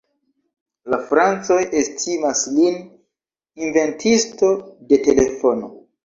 [0.93, 2.79] La francoj estimas lin
[3.65, 4.49] inventisto
[4.93, 5.71] de telefono.